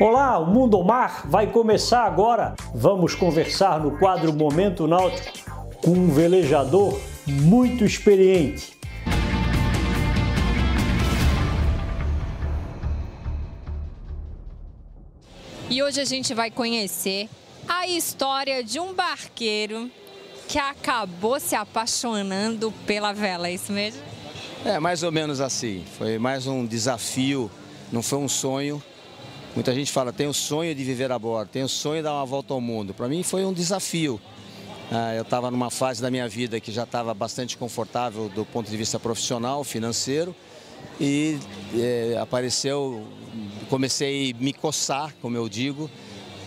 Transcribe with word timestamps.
Olá, 0.00 0.38
o 0.38 0.46
Mundo 0.46 0.78
ao 0.78 0.82
Mar 0.82 1.26
vai 1.26 1.46
começar 1.52 2.04
agora. 2.04 2.54
Vamos 2.74 3.14
conversar 3.14 3.78
no 3.78 3.98
quadro 3.98 4.32
Momento 4.32 4.86
Náutico 4.86 5.28
com 5.84 5.90
um 5.90 6.08
velejador 6.08 6.98
muito 7.26 7.84
experiente. 7.84 8.78
E 15.68 15.82
hoje 15.82 16.00
a 16.00 16.06
gente 16.06 16.32
vai 16.32 16.50
conhecer 16.50 17.28
a 17.68 17.86
história 17.86 18.64
de 18.64 18.80
um 18.80 18.94
barqueiro 18.94 19.90
que 20.48 20.58
acabou 20.58 21.38
se 21.38 21.54
apaixonando 21.54 22.72
pela 22.86 23.12
vela, 23.12 23.48
é 23.48 23.52
isso 23.52 23.70
mesmo? 23.70 24.00
É, 24.64 24.80
mais 24.80 25.02
ou 25.02 25.12
menos 25.12 25.42
assim. 25.42 25.84
Foi 25.98 26.18
mais 26.18 26.46
um 26.46 26.64
desafio, 26.64 27.50
não 27.92 28.02
foi 28.02 28.18
um 28.18 28.28
sonho. 28.28 28.82
Muita 29.54 29.74
gente 29.74 29.90
fala, 29.90 30.12
tem 30.12 30.28
o 30.28 30.32
sonho 30.32 30.72
de 30.74 30.84
viver 30.84 31.10
a 31.10 31.18
bordo, 31.18 31.48
tem 31.48 31.64
o 31.64 31.68
sonho 31.68 31.96
de 31.96 32.02
dar 32.04 32.14
uma 32.14 32.24
volta 32.24 32.54
ao 32.54 32.60
mundo. 32.60 32.94
Para 32.94 33.08
mim 33.08 33.24
foi 33.24 33.44
um 33.44 33.52
desafio. 33.52 34.20
Ah, 34.92 35.14
eu 35.14 35.22
estava 35.22 35.50
numa 35.50 35.70
fase 35.70 36.00
da 36.00 36.08
minha 36.08 36.28
vida 36.28 36.60
que 36.60 36.70
já 36.70 36.84
estava 36.84 37.12
bastante 37.12 37.56
confortável 37.56 38.28
do 38.28 38.44
ponto 38.44 38.70
de 38.70 38.76
vista 38.76 38.98
profissional, 39.00 39.64
financeiro, 39.64 40.34
e 41.00 41.36
é, 41.76 42.16
apareceu, 42.20 43.04
comecei 43.68 44.30
a 44.30 44.42
me 44.42 44.52
coçar, 44.52 45.14
como 45.20 45.36
eu 45.36 45.48
digo, 45.48 45.90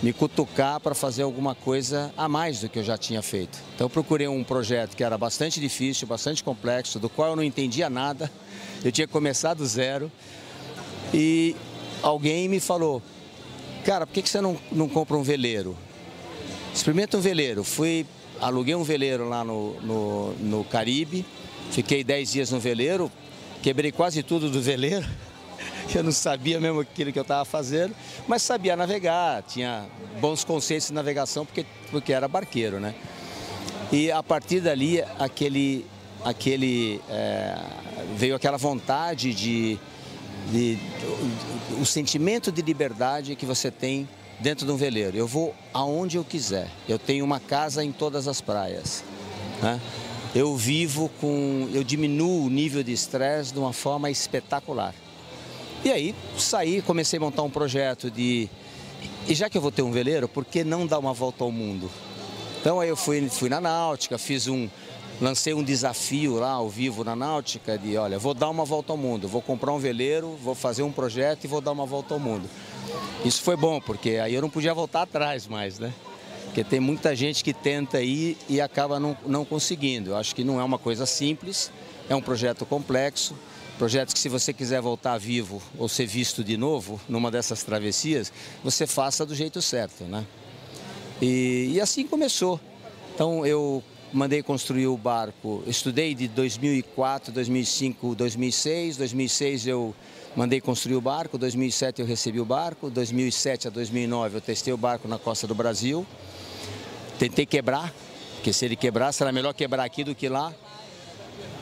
me 0.02 0.14
cutucar 0.14 0.80
para 0.80 0.96
fazer 0.96 1.24
alguma 1.24 1.54
coisa 1.54 2.14
a 2.16 2.30
mais 2.30 2.62
do 2.62 2.70
que 2.70 2.80
eu 2.80 2.84
já 2.84 2.98
tinha 2.98 3.22
feito. 3.22 3.60
Então 3.76 3.90
procurei 3.90 4.30
um 4.30 4.46
projeto 4.46 4.96
que 4.96 5.04
era 5.04 5.18
bastante 5.18 5.60
difícil, 5.60 6.08
bastante 6.08 6.42
complexo, 6.42 7.00
do 7.00 7.10
qual 7.10 7.32
eu 7.32 7.36
não 7.36 7.44
entendia 7.44 7.90
nada. 7.90 8.32
Eu 8.84 8.94
tinha 8.94 9.08
começado 9.08 9.58
do 9.58 9.66
zero 9.66 10.10
e 11.14 11.56
alguém 12.04 12.48
me 12.48 12.60
falou, 12.60 13.02
cara, 13.84 14.06
por 14.06 14.14
que 14.14 14.30
você 14.30 14.40
não, 14.40 14.56
não 14.72 14.88
compra 14.88 15.18
um 15.18 15.24
veleiro? 15.24 15.76
Experimenta 16.74 17.18
um 17.18 17.22
veleiro. 17.22 17.64
Fui, 17.64 18.06
aluguei 18.40 18.76
um 18.76 18.84
veleiro 18.84 19.28
lá 19.28 19.44
no, 19.44 19.80
no, 19.82 20.34
no 20.34 20.64
Caribe, 20.66 21.26
fiquei 21.72 22.04
10 22.04 22.32
dias 22.32 22.52
no 22.52 22.60
veleiro, 22.60 23.12
quebrei 23.62 23.92
quase 23.92 24.22
tudo 24.22 24.50
do 24.50 24.62
veleiro 24.62 25.08
eu 25.94 26.04
não 26.04 26.12
sabia 26.12 26.60
mesmo 26.60 26.80
aquilo 26.80 27.12
que 27.12 27.20
eu 27.20 27.24
estava 27.24 27.46
fazendo, 27.46 27.96
mas 28.28 28.42
sabia 28.42 28.76
navegar, 28.76 29.44
tinha 29.44 29.86
bons 30.20 30.44
conceitos 30.44 30.88
de 30.88 30.94
navegação 30.94 31.46
porque, 31.46 31.66
porque 31.92 32.14
era 32.14 32.28
barqueiro, 32.28 32.80
né? 32.80 32.94
E 33.92 34.12
a 34.12 34.24
partir 34.24 34.60
dali, 34.60 35.04
aquele, 35.20 35.86
aquele, 36.24 37.00
é, 37.10 37.58
veio 38.16 38.36
aquela 38.36 38.58
vontade 38.58 39.34
de, 39.34 39.78
de, 40.52 40.78
o 41.80 41.86
sentimento 41.86 42.52
de 42.52 42.62
liberdade 42.62 43.36
que 43.36 43.46
você 43.46 43.72
tem 43.72 44.08
dentro 44.40 44.66
de 44.66 44.72
um 44.72 44.76
veleiro. 44.76 45.16
Eu 45.16 45.28
vou 45.28 45.56
aonde 45.74 46.18
eu 46.18 46.24
quiser. 46.24 46.70
Eu 46.88 47.00
tenho 47.00 47.24
uma 47.24 47.40
casa 47.40 47.84
em 47.84 47.92
todas 47.92 48.28
as 48.28 48.42
praias. 48.42 49.04
Né? 49.62 49.80
Eu 50.36 50.56
vivo 50.58 51.10
com, 51.22 51.70
eu 51.74 51.84
diminuo 51.84 52.46
o 52.46 52.50
nível 52.50 52.84
de 52.84 52.92
estresse 52.92 53.54
de 53.54 53.60
uma 53.60 53.72
forma 53.72 54.10
espetacular. 54.10 54.94
E 55.86 55.92
aí 55.92 56.16
saí, 56.38 56.82
comecei 56.82 57.18
a 57.18 57.22
montar 57.22 57.44
um 57.44 57.50
projeto 57.50 58.10
de. 58.10 58.50
E 59.28 59.36
já 59.36 59.50
que 59.50 59.58
eu 59.58 59.62
vou 59.62 59.72
ter 59.72 59.82
um 59.82 59.92
veleiro, 59.92 60.28
por 60.28 60.46
que 60.46 60.64
não 60.64 60.88
dar 60.88 60.98
uma 60.98 61.14
volta 61.14 61.44
ao 61.44 61.52
mundo? 61.52 61.92
Então 62.60 62.80
aí 62.80 62.88
eu 62.88 62.96
fui, 62.96 63.28
fui 63.30 63.50
na 63.50 63.60
náutica, 63.60 64.18
fiz 64.18 64.48
um. 64.48 64.70
Lancei 65.24 65.54
um 65.54 65.64
desafio 65.64 66.36
lá 66.36 66.52
ao 66.52 66.68
vivo 66.68 67.02
na 67.02 67.16
náutica 67.16 67.78
de, 67.78 67.96
olha, 67.96 68.20
vou 68.20 68.34
dar 68.34 68.50
uma 68.50 68.66
volta 68.66 68.92
ao 68.92 68.98
mundo, 68.98 69.26
vou 69.26 69.42
comprar 69.42 69.72
um 69.72 69.80
veleiro, 69.80 70.38
vou 70.44 70.54
fazer 70.54 70.84
um 70.84 70.92
projeto 70.92 71.46
e 71.46 71.48
vou 71.48 71.62
dar 71.62 71.72
uma 71.72 71.86
volta 71.86 72.14
ao 72.14 72.20
mundo. 72.20 72.46
Isso 73.24 73.42
foi 73.42 73.56
bom, 73.56 73.80
porque 73.80 74.18
aí 74.18 74.34
eu 74.34 74.42
não 74.42 74.50
podia 74.50 74.74
voltar 74.74 75.04
atrás 75.04 75.48
mais, 75.48 75.80
né? 75.80 75.94
Porque 76.44 76.62
tem 76.62 76.82
muita 76.82 77.16
gente 77.16 77.42
que 77.42 77.54
tenta 77.54 78.02
ir 78.02 78.38
e 78.50 78.60
acaba 78.60 79.00
não, 79.00 79.16
não 79.26 79.46
conseguindo. 79.46 80.10
Eu 80.10 80.18
acho 80.18 80.36
que 80.36 80.44
não 80.44 80.60
é 80.60 80.64
uma 80.66 80.78
coisa 80.78 81.06
simples, 81.06 81.72
é 82.10 82.16
um 82.16 82.22
projeto 82.22 82.66
complexo. 82.66 83.34
Projetos 83.78 84.14
que 84.14 84.20
se 84.20 84.28
você 84.28 84.52
quiser 84.52 84.82
voltar 84.82 85.18
vivo 85.18 85.62
ou 85.78 85.88
ser 85.88 86.06
visto 86.06 86.44
de 86.44 86.58
novo 86.58 87.00
numa 87.08 87.32
dessas 87.32 87.64
travessias, 87.64 88.30
você 88.62 88.86
faça 88.86 89.26
do 89.26 89.34
jeito 89.34 89.62
certo, 89.62 90.04
né? 90.04 90.26
E, 91.22 91.72
e 91.76 91.80
assim 91.80 92.06
começou. 92.06 92.60
Então 93.16 93.46
eu 93.46 93.82
mandei 94.14 94.44
construir 94.44 94.88
o 94.88 94.96
barco, 94.96 95.64
estudei 95.66 96.14
de 96.14 96.28
2004, 96.28 97.34
2005, 97.34 98.16
2006. 98.16 98.98
2006 98.98 99.68
eu 99.68 99.96
mandei 100.36 100.62
construir 100.62 100.96
o 100.96 101.02
barco, 101.02 101.38
2007 101.38 102.02
eu 102.02 102.08
recebi 102.08 102.40
o 102.40 102.46
barco, 102.46 102.90
2007 102.90 103.68
a 103.68 103.72
2009 103.72 104.38
eu 104.38 104.42
testei 104.42 104.72
o 104.72 104.78
barco 104.78 105.08
na 105.08 105.18
costa 105.18 105.48
do 105.48 105.56
Brasil. 105.56 106.06
Tentei 107.18 107.46
quebrar, 107.46 107.92
porque 108.36 108.54
se 108.54 108.66
ele 108.66 108.76
quebrasse 108.76 109.24
era 109.24 109.32
melhor 109.32 109.54
quebrar 109.54 109.84
aqui 109.84 110.04
do 110.04 110.14
que 110.14 110.30
lá. 110.30 110.54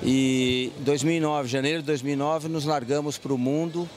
E 0.03 0.71
em 0.79 0.83
2009, 0.83 1.47
janeiro 1.47 1.79
de 1.79 1.85
2009, 1.85 2.49
nos 2.49 2.65
largamos 2.65 3.17
para 3.17 3.33
o 3.33 3.37
mundo. 3.37 3.89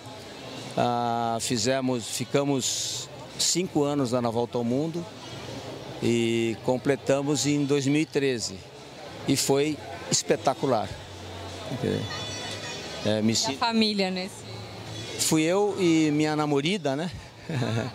Ah, 0.77 1.39
fizemos, 1.41 2.07
ficamos 2.07 3.09
cinco 3.39 3.83
anos 3.83 4.13
na 4.13 4.31
volta 4.31 4.59
ao 4.59 4.65
mundo 4.65 5.05
e 6.05 6.57
completamos 6.65 7.47
em 7.47 7.65
2013. 7.65 8.57
E 9.27 9.37
foi 9.37 9.79
espetacular. 10.11 10.89
É, 13.07 13.23
me... 13.23 13.33
A 13.33 13.53
família 13.53 14.11
nesse. 14.11 14.45
Fui 15.19 15.43
eu 15.43 15.75
e 15.81 16.11
minha 16.13 16.37
namorada, 16.37 16.95
né? 16.95 17.11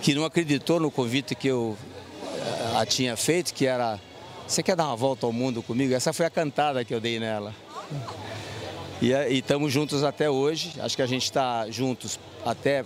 que 0.00 0.14
não 0.14 0.24
acreditou 0.24 0.78
no 0.78 0.90
convite 0.90 1.34
que 1.34 1.48
eu 1.48 1.76
a 2.76 2.86
tinha 2.86 3.16
feito, 3.16 3.52
que 3.52 3.66
era 3.66 3.98
você 4.46 4.62
quer 4.62 4.76
dar 4.76 4.86
uma 4.86 4.96
volta 4.96 5.26
ao 5.26 5.32
mundo 5.32 5.60
comigo? 5.60 5.92
Essa 5.92 6.12
foi 6.12 6.24
a 6.24 6.30
cantada 6.30 6.84
que 6.84 6.94
eu 6.94 7.00
dei 7.00 7.18
nela. 7.18 7.52
E 9.02 9.10
estamos 9.36 9.72
juntos 9.72 10.04
até 10.04 10.30
hoje. 10.30 10.72
Acho 10.78 10.94
que 10.94 11.02
a 11.02 11.06
gente 11.06 11.24
está 11.24 11.68
juntos 11.68 12.18
até 12.44 12.84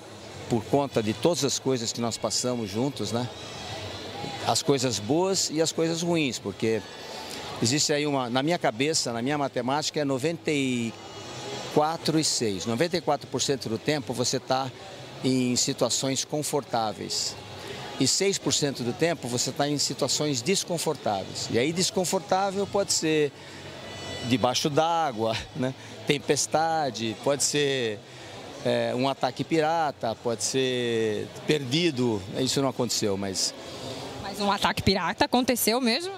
por 0.48 0.64
conta 0.64 1.02
de 1.02 1.12
todas 1.12 1.44
as 1.44 1.58
coisas 1.58 1.92
que 1.92 2.00
nós 2.00 2.16
passamos 2.16 2.70
juntos, 2.70 3.12
né? 3.12 3.28
As 4.46 4.62
coisas 4.62 4.98
boas 4.98 5.50
e 5.50 5.60
as 5.60 5.72
coisas 5.72 6.02
ruins, 6.02 6.38
porque 6.38 6.80
existe 7.62 7.92
aí 7.92 8.06
uma, 8.06 8.30
na 8.30 8.42
minha 8.42 8.58
cabeça, 8.58 9.12
na 9.12 9.22
minha 9.22 9.36
matemática, 9.36 10.00
é 10.00 10.04
94 10.04 12.18
e 12.18 12.24
6. 12.24 12.66
94% 12.66 13.68
do 13.68 13.78
tempo 13.78 14.12
você 14.12 14.38
está 14.38 14.70
em 15.22 15.54
situações 15.56 16.24
confortáveis 16.24 17.36
e 18.00 18.04
6% 18.04 18.82
do 18.82 18.94
tempo 18.94 19.28
você 19.28 19.50
está 19.50 19.68
em 19.68 19.76
situações 19.76 20.40
desconfortáveis. 20.40 21.48
E 21.50 21.58
aí 21.58 21.70
desconfortável 21.70 22.66
pode 22.66 22.94
ser 22.94 23.30
debaixo 24.26 24.70
d'água, 24.70 25.36
né? 25.54 25.74
tempestade, 26.06 27.14
pode 27.22 27.44
ser 27.44 27.98
é, 28.64 28.94
um 28.96 29.06
ataque 29.06 29.44
pirata, 29.44 30.16
pode 30.22 30.42
ser 30.42 31.28
perdido. 31.46 32.22
Isso 32.38 32.62
não 32.62 32.70
aconteceu, 32.70 33.18
mas... 33.18 33.54
Um 34.40 34.50
ataque 34.50 34.82
pirata 34.82 35.26
aconteceu 35.26 35.80
mesmo? 35.80 36.14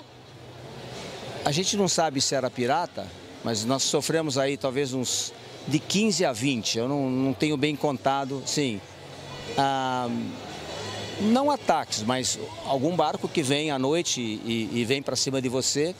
A 1.45 1.51
gente 1.51 1.77
não 1.77 1.89
sabe 1.89 2.21
se 2.21 2.35
era 2.37 2.49
pirata, 2.49 3.07
mas 3.43 3.65
nós 3.65 3.83
sofremos 3.83 4.39
aí 4.39 4.57
talvez 4.57 4.95
uns 4.95 5.33
de 5.67 5.81
15 5.81 6.25
a 6.25 6.33
20, 6.33 6.79
eu 6.79 6.89
não, 6.89 7.11
não 7.11 7.33
tenho 7.33 7.57
bem 7.57 7.75
contado, 7.75 8.43
sim. 8.47 8.81
Ah, 9.59 10.09
não 11.21 11.51
ataques, 11.51 12.03
mas 12.03 12.39
algum 12.65 12.95
barco 12.95 13.29
que 13.29 13.43
vem 13.43 13.71
à 13.71 13.79
noite 13.79 14.21
e, 14.21 14.71
e 14.73 14.85
vem 14.85 15.03
para 15.03 15.17
cima 15.17 15.43
de 15.43 15.49
você 15.49 15.95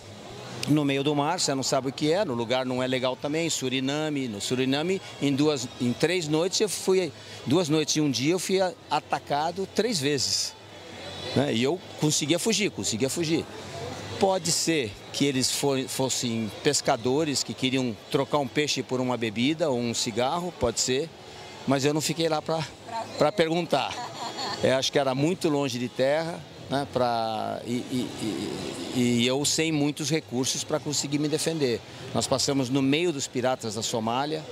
no 0.69 0.85
meio 0.85 1.03
do 1.03 1.15
mar, 1.15 1.41
você 1.41 1.55
não 1.57 1.63
sabe 1.63 1.89
o 1.89 1.93
que 1.93 2.13
é, 2.13 2.25
no 2.25 2.35
lugar 2.35 2.65
não 2.65 2.81
é 2.81 2.87
legal 2.87 3.17
também, 3.17 3.51
Suriname, 3.51 4.29
no 4.29 4.41
Suriname, 4.41 5.03
em 5.21 5.35
duas, 5.35 5.69
em 5.81 5.93
três 5.93 6.29
noites 6.29 6.61
eu 6.61 6.69
fui, 6.69 7.13
duas 7.47 7.69
noites 7.69 7.97
e 7.97 8.01
um 8.01 8.11
dia 8.11 8.33
eu 8.33 8.39
fui 8.39 8.61
atacado 8.89 9.69
três 9.75 9.99
vezes. 9.99 10.55
Né? 11.35 11.55
E 11.55 11.63
eu 11.63 11.81
conseguia 12.01 12.39
fugir, 12.39 12.71
conseguia 12.71 13.09
fugir. 13.09 13.45
Pode 14.19 14.53
ser 14.53 14.93
que 15.13 15.25
eles 15.25 15.51
fossem 15.89 16.51
pescadores 16.63 17.43
que 17.43 17.53
queriam 17.53 17.97
trocar 18.11 18.39
um 18.39 18.47
peixe 18.47 18.83
por 18.83 19.01
uma 19.01 19.17
bebida 19.17 19.69
ou 19.69 19.79
um 19.79 19.93
cigarro, 19.93 20.53
pode 20.61 20.81
ser, 20.81 21.11
mas 21.67 21.85
eu 21.85 21.93
não 21.93 22.01
fiquei 22.01 22.29
lá 22.29 22.41
para 22.41 23.33
perguntar. 23.33 23.93
É, 24.63 24.73
acho 24.75 24.93
que 24.93 24.99
era 24.99 25.15
muito 25.15 25.49
longe 25.49 25.79
de 25.79 25.89
terra, 25.89 26.39
né, 26.71 26.87
pra, 26.93 27.61
e, 27.67 27.73
e, 27.73 28.09
e 28.95 29.27
eu 29.27 29.45
sem 29.45 29.73
muitos 29.73 30.09
recursos 30.09 30.63
para 30.63 30.79
conseguir 30.79 31.19
me 31.19 31.29
defender. 31.29 31.81
Nós 32.15 32.27
passamos 32.27 32.69
no 32.69 32.81
meio 32.81 33.13
dos 33.13 33.27
piratas 33.27 33.75
da 33.75 33.83
Somália, 33.83 34.45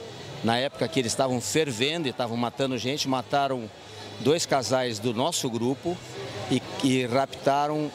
na 0.43 0.59
época 0.59 0.89
que 0.89 0.99
eles 0.99 1.13
estavam 1.13 1.41
fervendo 1.41 2.09
e 2.09 2.11
estavam 2.11 2.37
matando 2.37 2.77
gente, 2.77 3.09
mataram 3.09 3.71
dois 4.21 4.45
casais 4.45 4.99
do 4.99 5.15
nosso 5.15 5.49
grupo 5.49 5.97
e, 6.51 6.63
e 6.83 7.07
raptaram 7.07 7.91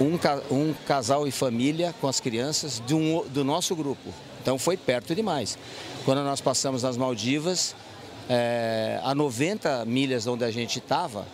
um, 0.00 0.18
um, 0.50 0.74
casal 0.86 1.26
e 1.26 1.30
família 1.30 1.94
com 2.00 2.08
as 2.08 2.20
crianças 2.20 2.82
um, 2.90 3.24
do 3.28 3.44
nosso 3.44 3.74
grupo. 3.76 4.12
Então 4.42 4.58
foi 4.58 4.76
perto 4.76 5.14
demais. 5.14 5.56
Quando 6.04 6.22
nós 6.22 6.40
passamos 6.40 6.82
nas 6.82 6.96
Maldivas, 6.96 7.74
é, 8.28 9.00
a 9.02 9.14
90 9.14 9.84
milhas 9.84 10.26
onde 10.26 10.44
a 10.44 10.50
gente 10.50 10.78
estava, 10.78 11.26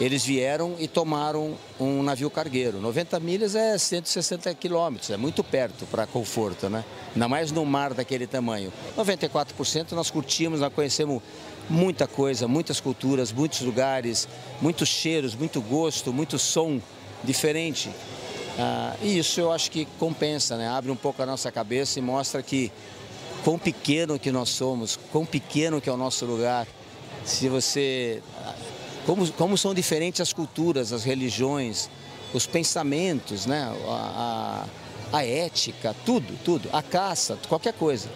eles 0.00 0.24
vieram 0.24 0.74
e 0.78 0.88
tomaram 0.88 1.56
um 1.78 2.02
navio 2.02 2.28
cargueiro. 2.30 2.80
90 2.80 3.20
milhas 3.20 3.54
é 3.54 3.78
160 3.78 4.52
quilômetros, 4.54 5.10
é 5.10 5.16
muito 5.16 5.44
perto 5.44 5.86
para 5.86 6.06
conforto, 6.06 6.68
né? 6.68 6.84
Ainda 7.14 7.28
mais 7.28 7.52
no 7.52 7.64
mar 7.64 7.94
daquele 7.94 8.26
tamanho. 8.26 8.72
94% 8.96 9.92
nós 9.92 10.10
curtimos, 10.10 10.60
nós 10.60 10.72
conhecemos 10.72 11.22
muita 11.68 12.06
coisa, 12.06 12.46
muitas 12.46 12.80
culturas, 12.80 13.32
muitos 13.32 13.60
lugares, 13.60 14.28
muitos 14.60 14.88
cheiros, 14.88 15.34
muito 15.34 15.60
gosto, 15.60 16.12
muito 16.12 16.38
som 16.38 16.80
diferente. 17.22 17.90
Ah, 18.58 18.94
e 19.02 19.18
isso 19.18 19.40
eu 19.40 19.50
acho 19.50 19.70
que 19.70 19.86
compensa, 19.98 20.56
né? 20.56 20.68
abre 20.68 20.90
um 20.90 20.96
pouco 20.96 21.22
a 21.22 21.26
nossa 21.26 21.50
cabeça 21.50 21.98
e 21.98 22.02
mostra 22.02 22.42
que 22.42 22.70
quão 23.42 23.58
pequeno 23.58 24.18
que 24.18 24.30
nós 24.30 24.48
somos, 24.48 24.98
quão 25.10 25.26
pequeno 25.26 25.80
que 25.80 25.88
é 25.88 25.92
o 25.92 25.96
nosso 25.96 26.24
lugar. 26.24 26.66
Se 27.24 27.48
você. 27.48 28.22
Como, 29.06 29.30
como 29.32 29.58
são 29.58 29.74
diferentes 29.74 30.20
as 30.20 30.32
culturas, 30.32 30.92
as 30.92 31.04
religiões, 31.04 31.90
os 32.32 32.46
pensamentos, 32.46 33.44
né? 33.44 33.70
a, 33.86 34.66
a, 35.12 35.18
a 35.18 35.24
ética, 35.24 35.94
tudo, 36.06 36.38
tudo, 36.42 36.70
a 36.72 36.82
caça, 36.82 37.38
qualquer 37.48 37.74
coisa. 37.74 38.08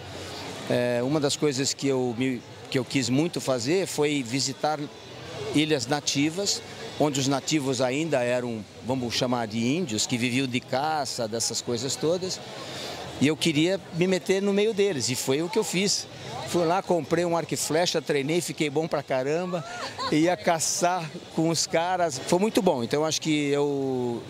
É, 0.69 1.01
uma 1.03 1.19
das 1.19 1.35
coisas 1.35 1.73
que 1.73 1.87
eu, 1.87 2.15
me, 2.17 2.41
que 2.69 2.77
eu 2.77 2.85
quis 2.85 3.09
muito 3.09 3.41
fazer 3.41 3.87
foi 3.87 4.23
visitar 4.23 4.79
ilhas 5.55 5.87
nativas, 5.87 6.61
onde 6.99 7.19
os 7.19 7.27
nativos 7.27 7.81
ainda 7.81 8.21
eram, 8.21 8.63
vamos 8.85 9.13
chamar 9.13 9.47
de 9.47 9.59
índios, 9.59 10.05
que 10.05 10.17
viviam 10.17 10.47
de 10.47 10.59
caça, 10.59 11.27
dessas 11.27 11.61
coisas 11.61 11.95
todas. 11.95 12.39
E 13.21 13.27
eu 13.27 13.35
queria 13.35 13.79
me 13.95 14.07
meter 14.07 14.41
no 14.41 14.53
meio 14.53 14.73
deles, 14.73 15.09
e 15.09 15.15
foi 15.15 15.41
o 15.41 15.49
que 15.49 15.59
eu 15.59 15.63
fiz. 15.63 16.07
Fui 16.47 16.65
lá, 16.65 16.81
comprei 16.81 17.25
um 17.25 17.35
arco 17.35 17.53
e 17.53 17.57
flecha, 17.57 18.01
treinei, 18.01 18.41
fiquei 18.41 18.69
bom 18.69 18.87
pra 18.87 19.03
caramba, 19.03 19.63
ia 20.11 20.35
caçar 20.37 21.09
com 21.35 21.49
os 21.49 21.67
caras. 21.67 22.19
Foi 22.27 22.39
muito 22.39 22.61
bom, 22.61 22.83
então 22.83 23.05
acho 23.05 23.21
que 23.21 23.49
eu 23.49 24.23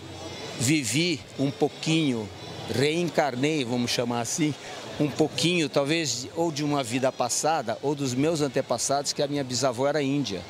vivi 0.58 1.20
um 1.38 1.50
pouquinho, 1.50 2.28
reencarnei, 2.74 3.64
vamos 3.64 3.90
chamar 3.90 4.20
assim, 4.20 4.54
um 5.00 5.08
pouquinho, 5.08 5.68
talvez, 5.68 6.28
ou 6.36 6.52
de 6.52 6.62
uma 6.62 6.84
vida 6.84 7.10
passada, 7.10 7.78
ou 7.82 7.94
dos 7.94 8.14
meus 8.14 8.42
antepassados, 8.42 9.14
que 9.14 9.22
a 9.22 9.26
minha 9.26 9.42
bisavó 9.42 9.88
era 9.88 10.02
índia. 10.02 10.42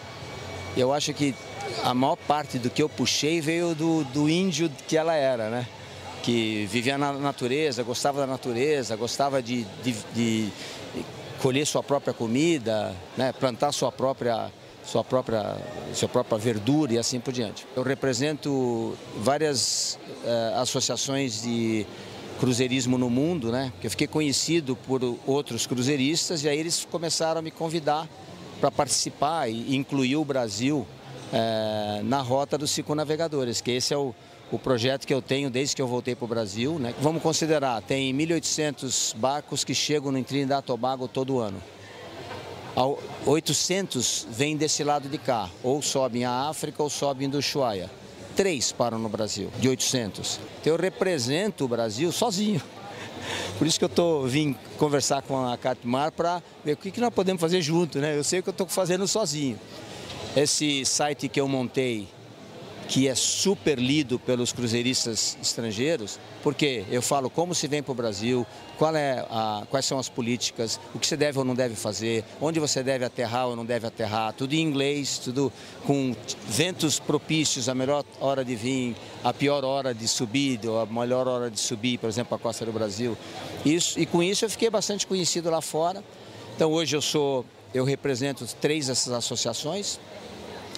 Eu 0.76 0.92
acho 0.92 1.14
que 1.14 1.34
a 1.84 1.94
maior 1.94 2.16
parte 2.16 2.58
do 2.58 2.68
que 2.68 2.82
eu 2.82 2.88
puxei 2.88 3.40
veio 3.40 3.76
do, 3.76 4.02
do 4.04 4.28
índio 4.28 4.70
que 4.88 4.96
ela 4.96 5.14
era, 5.14 5.48
né? 5.48 5.66
Que 6.22 6.66
vivia 6.70 6.98
na 6.98 7.12
natureza, 7.12 7.82
gostava 7.84 8.20
da 8.20 8.26
natureza, 8.26 8.96
gostava 8.96 9.40
de, 9.40 9.64
de, 9.82 9.94
de 10.12 10.48
colher 11.40 11.66
sua 11.66 11.82
própria 11.82 12.12
comida, 12.12 12.94
né? 13.16 13.32
plantar 13.32 13.72
sua 13.72 13.90
própria, 13.90 14.50
sua, 14.84 15.02
própria, 15.02 15.56
sua 15.94 16.08
própria 16.08 16.36
verdura 16.36 16.92
e 16.92 16.98
assim 16.98 17.20
por 17.20 17.32
diante. 17.32 17.66
Eu 17.74 17.82
represento 17.82 18.96
várias 19.16 19.98
uh, 20.24 20.60
associações 20.60 21.42
de 21.42 21.86
cruzeirismo 22.40 22.96
no 22.96 23.10
mundo, 23.10 23.52
né? 23.52 23.70
Que 23.82 23.86
eu 23.86 23.90
fiquei 23.90 24.06
conhecido 24.06 24.74
por 24.74 25.02
outros 25.26 25.66
cruzeiristas 25.66 26.42
e 26.42 26.48
aí 26.48 26.58
eles 26.58 26.86
começaram 26.90 27.38
a 27.38 27.42
me 27.42 27.50
convidar 27.50 28.08
para 28.58 28.70
participar 28.70 29.48
e 29.50 29.76
incluir 29.76 30.16
o 30.16 30.24
Brasil 30.24 30.86
é, 31.30 32.00
na 32.02 32.22
rota 32.22 32.56
dos 32.56 32.70
circunnavegadores, 32.70 33.60
que 33.60 33.70
esse 33.70 33.92
é 33.92 33.96
o, 33.96 34.14
o 34.50 34.58
projeto 34.58 35.06
que 35.06 35.12
eu 35.12 35.20
tenho 35.20 35.50
desde 35.50 35.76
que 35.76 35.82
eu 35.82 35.86
voltei 35.86 36.14
para 36.14 36.24
o 36.24 36.28
Brasil. 36.28 36.78
Né? 36.78 36.94
Vamos 37.02 37.22
considerar, 37.22 37.82
tem 37.82 38.14
1.800 38.14 39.14
barcos 39.16 39.62
que 39.62 39.74
chegam 39.74 40.10
no 40.10 40.24
Trinidad 40.24 40.64
e 40.64 40.66
Tobago 40.66 41.06
todo 41.06 41.40
ano. 41.40 41.62
800 43.26 44.28
vêm 44.30 44.56
desse 44.56 44.82
lado 44.82 45.10
de 45.10 45.18
cá, 45.18 45.50
ou 45.62 45.82
sobem 45.82 46.24
a 46.24 46.48
África 46.48 46.82
ou 46.82 46.88
sobem 46.88 47.28
do 47.28 47.36
Ushuaia 47.36 47.99
três 48.40 48.72
param 48.72 48.98
no 48.98 49.10
Brasil, 49.10 49.50
de 49.58 49.68
800. 49.68 50.40
Então 50.58 50.72
eu 50.72 50.80
represento 50.80 51.66
o 51.66 51.68
Brasil 51.68 52.10
sozinho. 52.10 52.62
Por 53.58 53.66
isso 53.66 53.78
que 53.78 53.84
eu 53.84 53.88
tô, 53.90 54.22
vim 54.22 54.56
conversar 54.78 55.20
com 55.20 55.46
a 55.46 55.58
Catmar 55.58 56.10
para 56.10 56.42
ver 56.64 56.72
o 56.72 56.76
que, 56.78 56.90
que 56.90 57.02
nós 57.02 57.12
podemos 57.12 57.38
fazer 57.38 57.60
junto, 57.60 57.98
né? 57.98 58.16
Eu 58.16 58.24
sei 58.24 58.40
que 58.40 58.48
eu 58.48 58.52
estou 58.52 58.66
fazendo 58.66 59.06
sozinho. 59.06 59.60
Esse 60.34 60.86
site 60.86 61.28
que 61.28 61.38
eu 61.38 61.46
montei 61.46 62.08
que 62.90 63.06
é 63.06 63.14
super 63.14 63.78
lido 63.78 64.18
pelos 64.18 64.52
cruzeiristas 64.52 65.38
estrangeiros, 65.40 66.18
porque 66.42 66.84
eu 66.90 67.00
falo 67.00 67.30
como 67.30 67.54
se 67.54 67.68
vem 67.68 67.84
para 67.84 67.92
o 67.92 67.94
Brasil, 67.94 68.44
é 68.96 69.24
a, 69.30 69.62
quais 69.70 69.86
são 69.86 69.96
as 69.96 70.08
políticas, 70.08 70.80
o 70.92 70.98
que 70.98 71.06
você 71.06 71.16
deve 71.16 71.38
ou 71.38 71.44
não 71.44 71.54
deve 71.54 71.76
fazer, 71.76 72.24
onde 72.40 72.58
você 72.58 72.82
deve 72.82 73.04
aterrar 73.04 73.46
ou 73.46 73.54
não 73.54 73.64
deve 73.64 73.86
aterrar, 73.86 74.32
tudo 74.32 74.54
em 74.54 74.60
inglês, 74.60 75.18
tudo 75.18 75.52
com 75.86 76.16
ventos 76.48 76.98
propícios, 76.98 77.68
a 77.68 77.76
melhor 77.76 78.04
hora 78.20 78.44
de 78.44 78.56
vir, 78.56 78.96
a 79.22 79.32
pior 79.32 79.64
hora 79.64 79.94
de 79.94 80.08
subir, 80.08 80.58
ou 80.66 80.80
a 80.80 80.86
melhor 80.86 81.28
hora 81.28 81.48
de 81.48 81.60
subir, 81.60 81.96
por 81.96 82.08
exemplo, 82.08 82.34
a 82.34 82.40
costa 82.40 82.66
do 82.66 82.72
Brasil. 82.72 83.16
Isso, 83.64 84.00
e 84.00 84.04
com 84.04 84.20
isso 84.20 84.44
eu 84.44 84.50
fiquei 84.50 84.68
bastante 84.68 85.06
conhecido 85.06 85.48
lá 85.48 85.60
fora. 85.60 86.02
Então 86.56 86.72
hoje 86.72 86.96
eu 86.96 87.00
sou, 87.00 87.46
eu 87.72 87.84
represento 87.84 88.44
três 88.60 88.88
dessas 88.88 89.12
associações, 89.12 90.00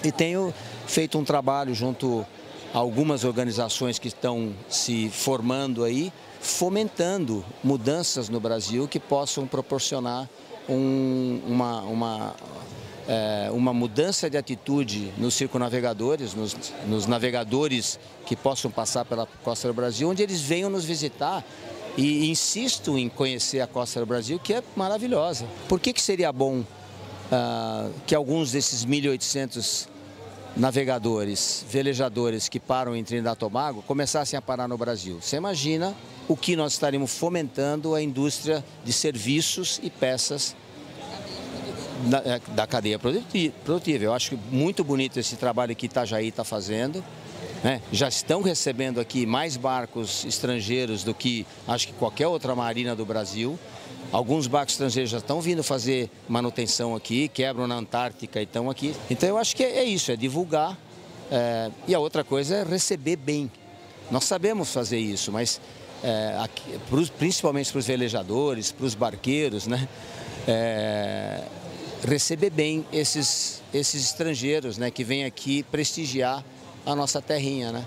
e 0.03 0.11
tenho 0.11 0.53
feito 0.85 1.17
um 1.17 1.23
trabalho 1.23 1.73
junto 1.73 2.25
a 2.73 2.77
algumas 2.77 3.23
organizações 3.23 3.99
que 3.99 4.07
estão 4.07 4.53
se 4.69 5.09
formando 5.09 5.83
aí, 5.83 6.11
fomentando 6.41 7.45
mudanças 7.63 8.29
no 8.29 8.39
Brasil 8.39 8.87
que 8.87 8.99
possam 8.99 9.47
proporcionar 9.47 10.27
um, 10.67 11.39
uma, 11.47 11.81
uma, 11.81 12.35
é, 13.07 13.49
uma 13.51 13.73
mudança 13.73 14.29
de 14.29 14.37
atitude 14.37 15.13
nos 15.17 15.35
circunavegadores, 15.35 16.33
nos, 16.33 16.55
nos 16.87 17.05
navegadores 17.05 17.99
que 18.25 18.35
possam 18.35 18.71
passar 18.71 19.05
pela 19.05 19.27
costa 19.43 19.67
do 19.67 19.73
Brasil, 19.73 20.09
onde 20.09 20.23
eles 20.23 20.41
venham 20.41 20.69
nos 20.69 20.83
visitar 20.83 21.45
e 21.95 22.29
insisto 22.29 22.97
em 22.97 23.07
conhecer 23.07 23.61
a 23.61 23.67
costa 23.67 23.99
do 23.99 24.05
Brasil, 24.05 24.39
que 24.39 24.53
é 24.53 24.63
maravilhosa. 24.75 25.45
Por 25.69 25.79
que, 25.79 25.93
que 25.93 26.01
seria 26.01 26.31
bom 26.31 26.59
uh, 26.59 27.91
que 28.07 28.15
alguns 28.15 28.51
desses 28.51 28.85
1.800 28.85 29.92
navegadores, 30.55 31.65
velejadores 31.69 32.47
que 32.47 32.59
param 32.59 32.95
em 32.95 33.03
Trinidad 33.03 33.35
e 33.35 33.39
Tobago 33.39 33.81
começassem 33.83 34.37
a 34.37 34.41
parar 34.41 34.67
no 34.67 34.77
Brasil. 34.77 35.19
Você 35.21 35.37
imagina 35.37 35.95
o 36.27 36.37
que 36.37 36.55
nós 36.55 36.73
estaríamos 36.73 37.17
fomentando 37.17 37.95
a 37.95 38.01
indústria 38.01 38.63
de 38.83 38.93
serviços 38.93 39.79
e 39.83 39.89
peças 39.89 40.55
da, 42.05 42.17
é, 42.19 42.41
da 42.53 42.67
cadeia 42.67 42.99
produtiva. 42.99 44.03
Eu 44.03 44.13
acho 44.13 44.37
muito 44.51 44.83
bonito 44.83 45.19
esse 45.19 45.35
trabalho 45.35 45.75
que 45.75 45.87
Itajaí 45.87 46.27
está 46.27 46.43
fazendo. 46.43 47.03
Né? 47.63 47.81
Já 47.91 48.09
estão 48.09 48.41
recebendo 48.41 48.99
aqui 48.99 49.25
mais 49.25 49.55
barcos 49.55 50.25
estrangeiros 50.25 51.03
do 51.03 51.13
que 51.13 51.45
acho 51.67 51.87
que 51.87 51.93
qualquer 51.93 52.27
outra 52.27 52.53
marina 52.53 52.95
do 52.95 53.05
Brasil. 53.05 53.57
Alguns 54.11 54.47
barcos 54.47 54.73
estrangeiros 54.73 55.09
já 55.09 55.19
estão 55.19 55.39
vindo 55.39 55.63
fazer 55.63 56.09
manutenção 56.27 56.93
aqui, 56.93 57.29
quebram 57.29 57.65
na 57.65 57.75
Antártica 57.75 58.39
e 58.39 58.43
estão 58.43 58.69
aqui. 58.69 58.93
Então 59.09 59.29
eu 59.29 59.37
acho 59.37 59.55
que 59.55 59.63
é 59.63 59.83
isso, 59.83 60.11
é 60.11 60.15
divulgar. 60.15 60.77
É, 61.31 61.71
e 61.87 61.95
a 61.95 61.99
outra 61.99 62.23
coisa 62.23 62.57
é 62.57 62.63
receber 62.63 63.15
bem. 63.15 63.49
Nós 64.11 64.25
sabemos 64.25 64.71
fazer 64.71 64.99
isso, 64.99 65.31
mas 65.31 65.59
é, 66.03 66.37
aqui, 66.39 66.77
pros, 66.89 67.09
principalmente 67.09 67.71
para 67.71 67.79
os 67.79 67.87
velejadores, 67.87 68.71
para 68.71 68.85
os 68.85 68.93
barqueiros, 68.93 69.65
né? 69.65 69.87
É, 70.45 71.41
receber 72.05 72.49
bem 72.49 72.85
esses, 72.91 73.63
esses 73.73 74.03
estrangeiros 74.03 74.77
né, 74.77 74.91
que 74.91 75.05
vêm 75.05 75.23
aqui 75.23 75.63
prestigiar 75.63 76.43
a 76.85 76.95
nossa 76.95 77.21
terrinha. 77.21 77.71
Né? 77.71 77.85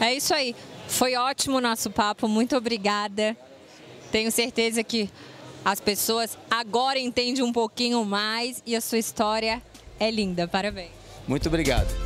É 0.00 0.14
isso 0.14 0.34
aí. 0.34 0.54
Foi 0.88 1.16
ótimo 1.16 1.58
o 1.58 1.60
nosso 1.60 1.90
papo. 1.90 2.28
Muito 2.28 2.56
obrigada. 2.56 3.36
Tenho 4.12 4.30
certeza 4.30 4.84
que 4.84 5.10
as 5.64 5.80
pessoas 5.80 6.38
agora 6.50 6.98
entendem 6.98 7.42
um 7.42 7.52
pouquinho 7.52 8.04
mais 8.04 8.62
e 8.64 8.76
a 8.76 8.80
sua 8.80 8.98
história 8.98 9.60
é 9.98 10.10
linda. 10.10 10.46
Parabéns. 10.46 10.92
Muito 11.26 11.48
obrigado. 11.48 12.05